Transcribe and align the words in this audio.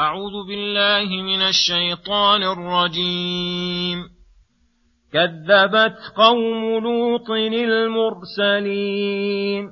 أعوذ 0.00 0.46
بالله 0.48 1.22
من 1.22 1.42
الشيطان 1.42 2.42
الرجيم. 2.42 3.98
كذبت 5.12 5.96
قوم 6.16 6.84
لوط 6.84 7.30
المرسلين. 7.54 9.64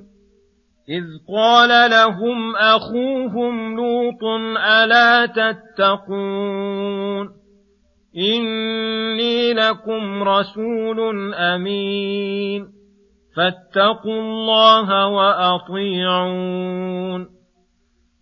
إذ 0.89 1.03
قال 1.37 1.91
لهم 1.91 2.55
أخوهم 2.55 3.75
لوط 3.75 4.23
ألا 4.57 5.25
تتقون؟ 5.25 7.29
إني 8.17 9.53
لكم 9.53 10.23
رسول 10.23 11.33
أمين. 11.33 12.67
فاتقوا 13.35 14.21
الله 14.21 15.07
وأطيعون. 15.07 16.59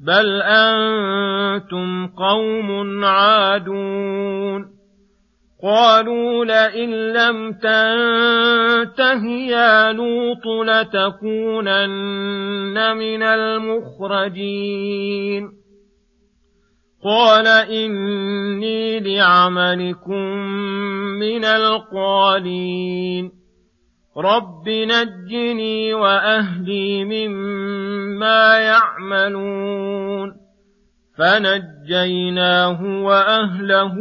بل 0.00 0.42
أنتم 0.42 2.06
قوم 2.06 3.04
عادون 3.04 4.78
قالوا 5.62 6.44
لئن 6.44 6.90
لم 7.12 7.52
تنته 7.52 9.26
يا 9.26 9.92
لوط 9.92 10.46
لتكونن 10.66 11.86
من 12.96 13.22
المخرجين 13.22 14.78
قال 17.04 17.46
إني 17.46 19.00
لعملكم 19.00 20.36
من 21.18 21.44
القالين 21.44 23.37
رب 24.18 24.68
نجني 24.68 25.94
وأهلي 25.94 27.04
مما 27.04 28.58
يعملون 28.58 30.36
فنجيناه 31.18 32.82
وأهله 33.04 33.94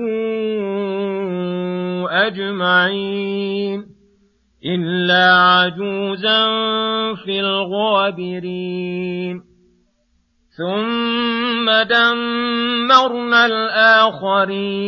أجمعين 2.09 3.85
إلا 4.65 5.33
عجوزا 5.33 6.45
في 7.15 7.39
الغابرين 7.39 8.77
ثم 10.57 11.69
دمرنا 11.89 13.45
الآخرين 13.45 14.87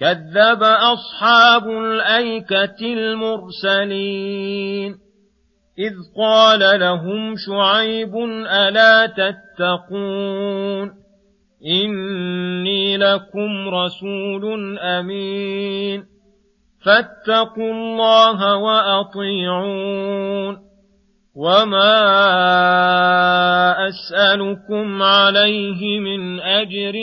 كذب 0.00 0.62
أصحاب 0.62 1.68
الأيكة 1.68 2.76
المرسلين. 2.82 4.94
إذ 5.78 5.92
قال 6.16 6.80
لهم 6.80 7.34
شعيب 7.36 8.16
ألا 8.46 9.06
تتقون؟ 9.06 10.92
إني 11.66 12.96
لكم 12.96 13.68
رسول 13.68 14.78
أمين. 14.78 16.04
فاتقوا 16.84 17.72
الله 17.72 18.56
وأطيعون. 18.56 20.63
وما 21.36 21.94
أسألكم 23.88 25.02
عليه 25.02 25.98
من 25.98 26.40
أجر 26.40 26.94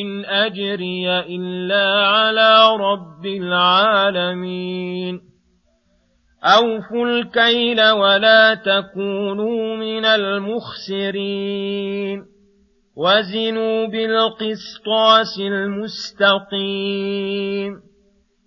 إن 0.00 0.24
أجري 0.24 1.18
إلا 1.18 2.06
على 2.06 2.76
رب 2.76 3.26
العالمين 3.26 5.20
أوفوا 6.44 7.06
الكيل 7.06 7.90
ولا 7.90 8.54
تكونوا 8.54 9.76
من 9.76 10.04
المخسرين 10.04 11.56
وزنوا 12.96 13.86
بالقسطاس 13.86 15.38
المستقيم 15.40 16.66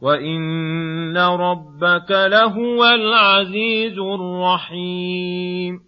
وإن 0.00 1.16
ربك 1.16 2.10
لهو 2.10 2.84
العزيز 2.84 3.98
الرحيم 3.98 5.80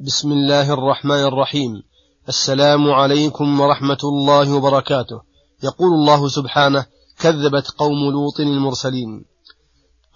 بسم 0.00 0.32
الله 0.32 0.74
الرحمن 0.74 1.24
الرحيم. 1.24 1.82
السلام 2.28 2.90
عليكم 2.90 3.60
ورحمة 3.60 3.98
الله 4.04 4.56
وبركاته. 4.56 5.20
يقول 5.64 5.88
الله 5.94 6.28
سبحانه 6.28 6.86
كذبت 7.20 7.70
قوم 7.78 8.10
لوط 8.12 8.40
المرسلين. 8.40 9.24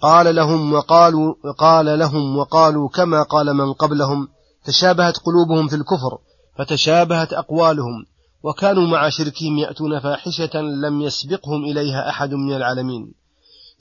قال 0.01 0.35
لهم 0.35 0.73
وقالوا 0.73 1.33
قال 1.57 1.99
لهم 1.99 2.37
وقالوا 2.37 2.89
كما 2.89 3.23
قال 3.23 3.53
من 3.53 3.73
قبلهم 3.73 4.27
تشابهت 4.65 5.17
قلوبهم 5.17 5.67
في 5.67 5.75
الكفر 5.75 6.17
فتشابهت 6.57 7.33
أقوالهم. 7.33 8.05
وكانوا 8.43 8.87
مع 8.87 9.09
شركهم 9.09 9.57
يأتون 9.57 9.99
فاحشة 9.99 10.61
لم 10.61 11.01
يسبقهم 11.01 11.63
إليها 11.63 12.09
أحد 12.09 12.33
من 12.33 12.55
العالمين. 12.55 13.13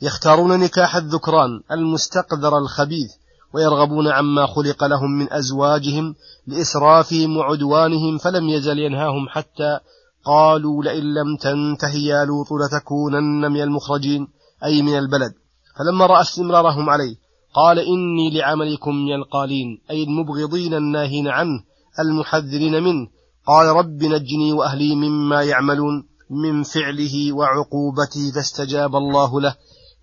يختارون 0.03 0.61
نكاح 0.61 0.97
الذكران 0.97 1.61
المستقذر 1.73 2.59
الخبيث 2.59 3.11
ويرغبون 3.55 4.09
عما 4.09 4.47
خلق 4.47 4.85
لهم 4.85 5.11
من 5.11 5.33
أزواجهم 5.33 6.15
لإسرافهم 6.47 7.37
وعدوانهم 7.37 8.19
فلم 8.19 8.49
يزل 8.49 8.79
ينهاهم 8.79 9.29
حتى 9.29 9.79
قالوا 10.25 10.85
لئن 10.85 11.15
لم 11.15 11.37
تنته 11.37 11.95
يا 11.95 12.25
لوط 12.25 12.47
لتكونن 12.53 13.53
من 13.53 13.63
المخرجين 13.63 14.29
أي 14.65 14.83
من 14.83 14.99
البلد. 14.99 15.33
فلما 15.79 16.07
رأى 16.07 16.21
استمرارهم 16.21 16.91
عليه 16.91 17.17
قال 17.55 17.79
إني 17.79 18.31
لعملكم 18.31 18.95
من 18.95 19.15
القالين 19.15 19.79
أي 19.91 20.03
المبغضين 20.03 20.75
الناهين 20.75 21.29
عنه 21.29 21.63
المحذرين 22.01 22.83
منه 22.83 23.09
قال 23.47 23.67
رب 23.67 24.03
نجني 24.03 24.53
وأهلي 24.53 24.95
مما 24.95 25.43
يعملون 25.43 26.07
من 26.31 26.63
فعله 26.63 27.33
وعقوبته 27.33 28.33
فاستجاب 28.35 28.97
الله 28.97 29.41
له. 29.41 29.55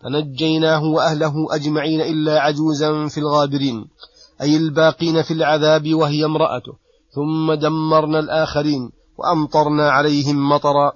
فنجيناه 0.03 0.83
وأهله 0.83 1.55
أجمعين 1.55 2.01
إلا 2.01 2.39
عجوزا 2.39 3.07
في 3.07 3.17
الغابرين 3.17 3.85
أي 4.41 4.57
الباقين 4.57 5.21
في 5.21 5.33
العذاب 5.33 5.93
وهي 5.93 6.25
امرأته. 6.25 6.73
ثم 7.15 7.53
دمرنا 7.53 8.19
الآخرين 8.19 8.89
وأمطرنا 9.17 9.89
عليهم 9.89 10.49
مطرا 10.49 10.91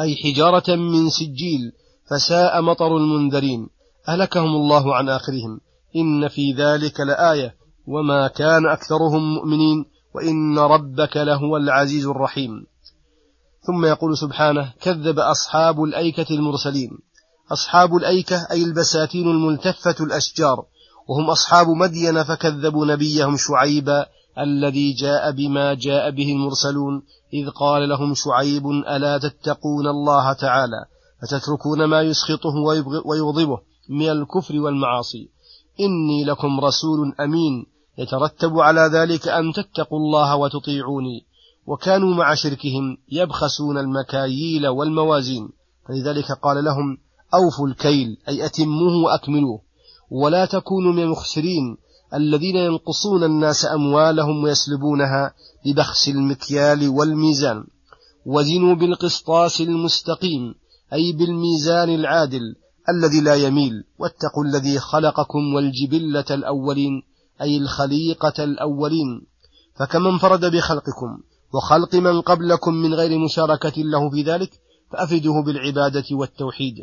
أي 0.00 0.16
حجارة 0.16 0.76
من 0.76 1.10
سجيل 1.10 1.72
فساء 2.10 2.62
مطر 2.62 2.96
المنذرين. 2.96 3.68
أهلكهم 4.08 4.56
الله 4.56 4.94
عن 4.94 5.08
آخرهم. 5.08 5.60
إن 5.96 6.28
في 6.28 6.52
ذلك 6.52 7.00
لآية. 7.00 7.54
وما 7.86 8.28
كان 8.28 8.66
أكثرهم 8.66 9.34
مؤمنين. 9.34 9.84
وإن 10.14 10.58
ربك 10.58 11.16
لهو 11.16 11.56
العزيز 11.56 12.06
الرحيم. 12.06 12.66
ثم 13.66 13.84
يقول 13.84 14.18
سبحانه 14.18 14.72
كذب 14.80 15.18
أصحاب 15.18 15.82
الأيكة 15.82 16.34
المرسلين. 16.34 16.98
أصحاب 17.52 17.96
الأيكة 17.96 18.46
أي 18.50 18.64
البساتين 18.64 19.28
الملتفة 19.28 19.96
الأشجار. 20.00 20.64
وهم 21.08 21.30
أصحاب 21.30 21.68
مدين 21.68 22.22
فكذبوا 22.22 22.86
نبيهم 22.86 23.36
شعيبا 23.36 24.06
الذي 24.38 24.92
جاء 24.92 25.30
بما 25.30 25.74
جاء 25.74 26.10
به 26.10 26.32
المرسلون 26.32 27.02
إذ 27.34 27.50
قال 27.50 27.88
لهم 27.88 28.14
شعيب 28.14 28.66
ألا 28.66 29.18
تتقون 29.18 29.86
الله 29.86 30.32
تعالى؟ 30.32 30.84
فتتركون 31.22 31.84
ما 31.84 32.02
يسخطه 32.02 32.54
ويغضبه 33.04 33.58
من 33.88 34.10
الكفر 34.10 34.60
والمعاصي؟ 34.60 35.28
إني 35.80 36.24
لكم 36.24 36.60
رسول 36.60 37.14
أمين. 37.20 37.66
يترتب 37.98 38.58
على 38.58 38.80
ذلك 38.80 39.28
أن 39.28 39.52
تتقوا 39.52 39.98
الله 39.98 40.36
وتطيعوني 40.36 41.26
وكانوا 41.66 42.14
مع 42.14 42.34
شركهم 42.34 42.98
يبخسون 43.08 43.78
المكاييل 43.78 44.68
والموازين. 44.68 45.48
فلذلك 45.88 46.32
قال 46.32 46.64
لهم 46.64 46.98
أوفوا 47.34 47.68
الكيل 47.68 48.16
أي 48.28 48.46
أتموه 48.46 49.04
وأكملوه. 49.04 49.60
ولا 50.10 50.44
تكونوا 50.44 50.92
من 50.92 51.02
المخسرين 51.02 51.76
الذين 52.14 52.56
ينقصون 52.56 53.24
الناس 53.24 53.66
أموالهم 53.66 54.44
ويسلبونها 54.44 55.34
ببخس 55.66 56.08
المكيال 56.08 56.88
والميزان. 56.88 57.64
وزنوا 58.26 58.74
بالقسطاس 58.74 59.60
المستقيم 59.60 60.54
أي 60.92 61.12
بالميزان 61.12 61.94
العادل 61.94 62.56
الذي 62.88 63.20
لا 63.20 63.34
يميل. 63.34 63.84
واتقوا 63.98 64.44
الذي 64.44 64.78
خلقكم 64.78 65.54
والجبلة 65.54 66.24
الأولين. 66.30 67.02
أي 67.42 67.56
الخليقة 67.56 68.44
الأولين 68.44 69.26
فكما 69.78 70.10
انفرد 70.10 70.44
بخلقكم 70.44 71.18
وخلق 71.54 71.94
من 71.94 72.20
قبلكم 72.20 72.74
من 72.74 72.94
غير 72.94 73.18
مشاركة 73.18 73.82
له 73.82 74.10
في 74.10 74.22
ذلك 74.22 74.50
فأفدوه 74.92 75.42
بالعبادة 75.42 76.04
والتوحيد. 76.12 76.74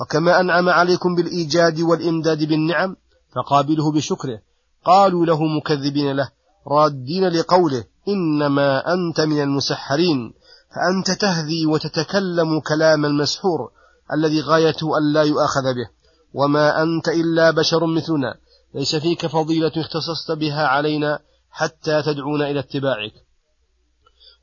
وكما 0.00 0.40
أنعم 0.40 0.68
عليكم 0.68 1.14
بالإيجاد 1.14 1.80
والإمداد 1.80 2.44
بالنعم 2.44 2.96
فقابله 3.34 3.92
بشكره. 3.92 4.38
قالوا 4.84 5.26
له 5.26 5.44
مكذبين 5.44 6.16
له 6.16 6.28
رادين 6.68 7.28
لقوله 7.28 7.84
إنما 8.08 8.92
أنت 8.94 9.20
من 9.20 9.42
المسحرين 9.42 10.32
فأنت 10.74 11.20
تهذي 11.20 11.66
وتتكلم 11.66 12.60
كلام 12.60 13.04
المسحور 13.04 13.70
الذي 14.12 14.40
غايته 14.40 14.98
أن 14.98 15.12
لا 15.12 15.22
يؤاخذ 15.22 15.62
به. 15.62 15.88
وما 16.34 16.82
أنت 16.82 17.08
إلا 17.08 17.50
بشر 17.50 17.86
مثلنا. 17.86 18.34
ليس 18.74 18.96
فيك 18.96 19.26
فضيلة 19.26 19.72
اختصصت 19.76 20.30
بها 20.30 20.66
علينا 20.66 21.18
حتى 21.50 22.02
تدعونا 22.02 22.50
إلى 22.50 22.60
اتباعك. 22.60 23.12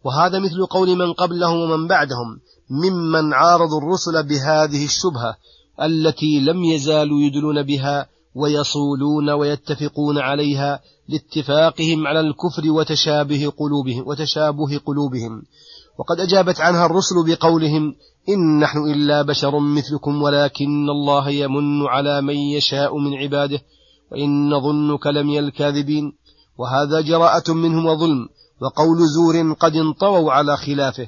وهذا 0.04 0.39
مثل 0.39 0.66
قول 0.66 0.95
من 0.95 1.13
قبلهم 1.13 1.57
ومن 1.57 1.88
بعدهم 1.88 2.39
ممن 2.69 3.33
عارضوا 3.33 3.78
الرسل 3.81 4.24
بهذه 4.28 4.86
الشبهة 4.86 5.36
التي 5.81 6.39
لم 6.39 6.63
يزالوا 6.63 7.22
يدلون 7.22 7.63
بها 7.63 8.07
ويصولون 8.36 9.30
ويتفقون 9.30 10.18
عليها 10.18 10.80
لاتفاقهم 11.10 12.07
على 12.07 12.19
الكفر 12.19 12.72
وتشابه 12.72 13.54
قلوبهم 13.57 14.07
وتشابه 14.07 14.77
قلوبهم. 14.86 15.44
وقد 16.00 16.19
أجابت 16.19 16.62
عنها 16.62 16.86
الرسل 16.86 17.16
بقولهم 17.27 17.95
إن 18.30 18.60
نحن 18.60 18.77
إلا 18.77 19.22
بشر 19.22 19.60
مثلكم 19.60 20.22
ولكن 20.22 20.89
الله 20.89 21.30
يمن 21.30 21.88
على 21.88 22.22
من 22.22 22.36
يشاء 22.36 22.98
من 22.98 23.13
عباده 23.13 23.62
وإن 24.12 24.50
نظنك 24.50 25.08
لمن 25.08 25.40
الكاذبين. 25.40 26.13
وهذا 26.58 27.02
جراءة 27.02 27.54
منهم 27.54 27.86
وظلم 27.86 28.30
وقول 28.62 28.98
زور 29.08 29.54
قد 29.54 29.75
انطووا 29.75 30.31
على 30.31 30.58
خلافه. 30.58 31.08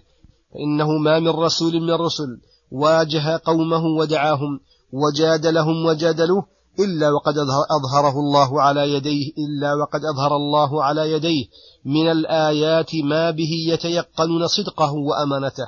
فإنه 0.54 0.92
ما 0.98 1.20
من 1.20 1.30
رسول 1.30 1.82
من 1.82 1.90
الرسل 1.90 2.42
واجه 2.72 3.42
قومه 3.46 3.86
ودعاهم 3.86 4.60
وجادلهم 4.94 5.86
وجادلوه 5.86 6.46
إلا 6.80 7.10
وقد 7.10 7.34
أظهره 7.72 8.20
الله 8.20 8.62
على 8.62 8.94
يديه 8.94 9.32
إلا 9.38 9.74
وقد 9.74 10.02
أظهر 10.06 10.36
الله 10.36 10.84
على 10.84 11.12
يديه. 11.12 11.46
من 11.86 12.12
الآيات 12.12 12.96
ما 12.96 13.32
به 13.32 13.52
يتيقنون 13.68 14.48
صدقه 14.48 14.94
وأمانته. 14.94 15.68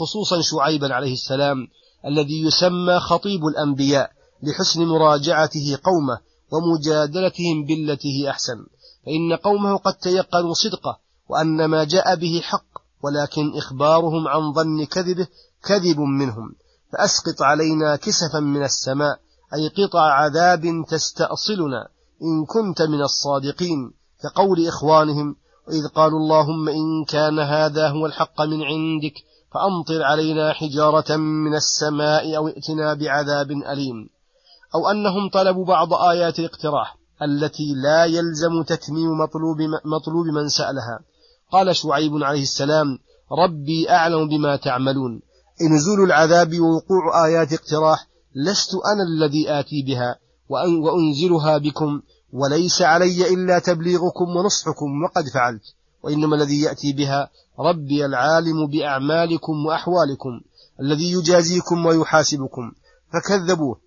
خصوصا 0.00 0.40
شعيبا 0.40 0.94
عليه 0.94 1.12
السلام 1.12 1.56
الذي 2.06 2.42
يسمى 2.42 3.00
خطيب 3.00 3.46
الأنبياء 3.46 4.10
لحسن 4.42 4.84
مراجعته 4.86 5.78
قومه 5.84 6.18
ومجادلتهم 6.52 7.64
بالتي 7.66 8.08
هي 8.08 8.30
أحسن. 8.30 8.66
فإن 9.06 9.36
قومه 9.36 9.76
قد 9.76 9.94
تيقنوا 9.94 10.54
صدقه 10.54 10.98
وأن 11.28 11.64
ما 11.64 11.84
جاء 11.84 12.16
به 12.16 12.40
حق 12.42 12.66
ولكن 13.02 13.56
إخبارهم 13.56 14.28
عن 14.28 14.52
ظن 14.52 14.84
كذبه 14.84 15.26
كذب 15.64 15.98
منهم. 15.98 16.54
فأسقط 16.92 17.42
علينا 17.42 17.96
كسفا 17.96 18.40
من 18.40 18.62
السماء 18.62 19.18
أي 19.54 19.68
قطع 19.68 20.12
عذاب 20.12 20.84
تستأصلنا 20.88 21.88
إن 22.22 22.44
كنت 22.46 22.82
من 22.82 23.02
الصادقين. 23.02 23.92
كقول 24.22 24.66
إخوانهم 24.68 25.36
وإذ 25.68 25.88
قالوا 25.88 26.18
اللهم 26.18 26.68
إن 26.68 27.04
كان 27.08 27.38
هذا 27.38 27.88
هو 27.88 28.06
الحق 28.06 28.40
من 28.40 28.62
عندك 28.62 29.14
فأمطر 29.54 30.02
علينا 30.02 30.52
حجارة 30.52 31.16
من 31.16 31.54
السماء 31.54 32.36
أو 32.36 32.48
ائتنا 32.48 32.94
بعذاب 32.94 33.50
أليم. 33.50 34.08
أو 34.74 34.90
أنهم 34.90 35.30
طلبوا 35.32 35.64
بعض 35.64 35.94
آيات 35.94 36.38
الاقتراح 36.38 36.96
التي 37.22 37.74
لا 37.74 38.04
يلزم 38.04 38.62
تتميم 38.62 39.10
مطلوب, 39.10 39.56
مطلوب 39.84 40.26
من 40.26 40.48
سألها. 40.48 41.00
قال 41.52 41.76
شعيب 41.76 42.12
عليه 42.14 42.42
السلام 42.42 42.98
ربي 43.32 43.90
أعلم 43.90 44.28
بما 44.28 44.56
تعملون. 44.56 45.22
نزول 45.70 46.00
العذاب 46.04 46.60
ووقوع 46.60 47.26
آيات 47.26 47.52
اقتراح 47.52 48.06
لست 48.34 48.70
أنا 48.74 49.02
الذي 49.02 49.50
آتي 49.60 49.82
بها 49.82 50.18
وأنزلها 50.48 51.58
بكم 51.58 52.00
وليس 52.32 52.82
علي 52.82 53.34
إلا 53.34 53.58
تبليغكم 53.58 54.36
ونصحكم 54.36 55.02
وقد 55.04 55.28
فعلت. 55.34 55.62
وإنما 56.02 56.36
الذي 56.36 56.60
يأتي 56.60 56.92
بها 56.92 57.30
ربي 57.58 58.06
العالم 58.06 58.66
بأعمالكم 58.66 59.66
وأحوالكم 59.66 60.40
الذي 60.80 61.12
يجازيكم 61.12 61.86
ويحاسبكم. 61.86 62.72
فكذبوه. 63.12 63.85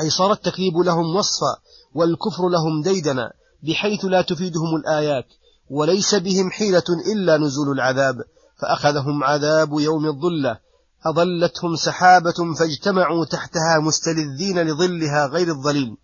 أي 0.00 0.10
صار 0.10 0.32
التكذيب 0.32 0.76
لهم 0.76 1.16
وصفا 1.16 1.56
والكفر 1.94 2.48
لهم 2.48 2.82
ديدنا 2.82 3.32
بحيث 3.62 4.04
لا 4.04 4.22
تفيدهم 4.22 4.76
الآيات 4.76 5.26
وليس 5.70 6.14
بهم 6.14 6.50
حيلة 6.50 6.84
إلا 7.12 7.36
نزول 7.36 7.70
العذاب 7.74 8.16
فأخذهم 8.62 9.24
عذاب 9.24 9.72
يوم 9.72 10.06
الظلة 10.06 10.58
أظلتهم 11.06 11.76
سحابة 11.76 12.54
فاجتمعوا 12.58 13.24
تحتها 13.24 13.78
مستلذين 13.78 14.58
لظلها 14.58 15.26
غير 15.26 15.48
الظليل 15.48 15.96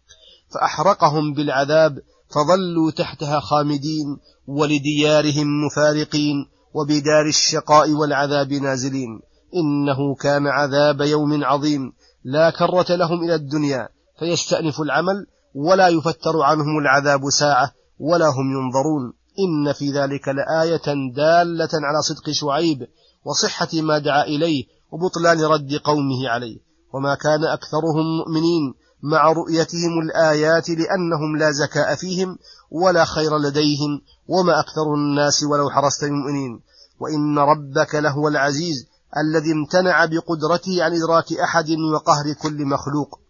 فأحرقهم 0.55 1.35
بالعذاب 1.35 1.99
فظلوا 2.31 2.91
تحتها 2.91 3.41
خامدين 3.41 4.17
ولديارهم 4.47 5.47
مفارقين 5.67 6.47
وبدار 6.75 7.27
الشقاء 7.27 7.91
والعذاب 7.91 8.53
نازلين 8.53 9.21
إنه 9.55 10.15
كان 10.15 10.47
عذاب 10.47 11.01
يوم 11.01 11.45
عظيم. 11.45 11.93
لا 12.25 12.51
كرة 12.51 12.97
لهم 12.97 13.25
إلى 13.25 13.35
الدنيا 13.35 13.89
فيستأنف 14.19 14.81
العمل 14.81 15.27
ولا 15.55 15.89
يفتر 15.89 16.43
عنهم 16.43 16.79
العذاب 16.79 17.31
ساعة 17.31 17.73
ولا 17.99 18.27
هم 18.27 18.53
ينظرون. 18.53 19.13
إن 19.39 19.73
في 19.73 19.91
ذلك 19.91 20.29
لآية 20.29 21.13
دالة 21.15 21.69
على 21.73 22.03
صدق 22.03 22.31
شعيب 22.31 22.87
وصحة 23.25 23.69
ما 23.73 23.99
دعا 23.99 24.23
إليه 24.23 24.65
وبطلان 24.91 25.41
رد 25.41 25.75
قومه 25.85 26.29
عليه. 26.29 26.59
وما 26.95 27.15
كان 27.15 27.45
أكثرهم 27.45 28.19
مؤمنين 28.19 28.75
مع 29.03 29.33
رؤيتهم 29.33 30.01
الآيات 30.03 30.71
لأنهم 30.71 31.37
لا 31.39 31.51
زكاء 31.51 31.95
فيهم 31.95 32.39
ولا 32.71 33.05
خير 33.05 33.39
لديهم 33.39 34.01
وما 34.29 34.61
أكثر 34.61 34.95
الناس 34.95 35.43
ولو 35.43 35.71
حرصت 35.71 36.05
المؤمنين. 36.05 36.61
وإن 37.01 37.39
ربك 37.39 37.95
لهو 37.95 38.29
العزيز 38.29 38.87
الذي 39.17 39.53
امتنع 39.53 40.05
بقدرته 40.05 40.85
عن 40.85 40.93
إدراك 40.95 41.33
أحد 41.33 41.71
وقهر 41.71 42.33
كل 42.43 42.67
مخلوق. 42.67 43.21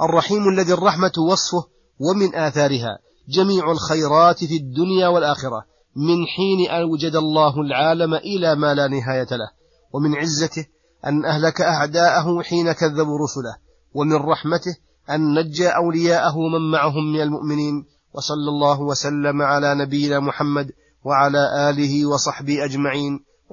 الرحيم 0.00 0.48
الذي 0.48 0.72
الرحمة 0.72 1.12
وصفه 1.30 1.68
ومن 2.00 2.34
آثارها 2.34 2.98
جميع 3.28 3.72
الخيرات 3.72 4.44
في 4.44 4.56
الدنيا 4.56 5.08
والآخرة 5.08 5.64
من 5.96 6.26
حين 6.26 6.70
أوجد 6.70 7.16
الله 7.16 7.60
العالم 7.60 8.14
إلى 8.14 8.54
ما 8.54 8.74
لا 8.74 8.88
نهاية 8.88 9.28
له 9.30 9.50
ومن 9.92 10.14
عزته 10.14 10.66
أن 11.06 11.24
أهلك 11.24 11.60
أعداءه 11.60 12.42
حين 12.42 12.72
كذبوا 12.72 13.18
رسله 13.18 13.56
ومن 13.94 14.16
رحمته 14.16 14.76
أن 15.10 15.38
نجى 15.38 15.68
أولياءه 15.68 16.38
من 16.38 16.70
معهم 16.70 17.12
من 17.12 17.20
المؤمنين 17.20 17.86
وصلى 18.14 18.48
الله 18.48 18.80
وسلم 18.80 19.42
على 19.42 19.74
نبينا 19.74 20.20
محمد 20.20 20.70
وعلى 21.04 21.70
آله 21.70 22.06
وصحبه 22.06 22.64
أجمعين. 22.64 23.24